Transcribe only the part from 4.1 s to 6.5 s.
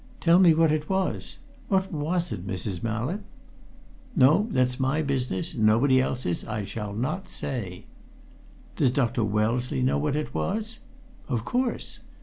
"No! That's my business! Nobody else's.